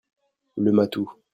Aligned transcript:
Le 0.57 0.71
matou. 0.71 1.11